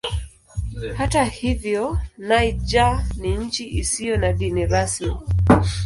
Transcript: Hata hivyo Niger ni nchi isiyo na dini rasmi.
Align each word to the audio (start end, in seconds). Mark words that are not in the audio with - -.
Hata 0.99 1.23
hivyo 1.25 1.99
Niger 2.17 3.05
ni 3.17 3.37
nchi 3.37 3.69
isiyo 3.79 4.17
na 4.17 4.33
dini 4.33 4.65
rasmi. 4.65 5.15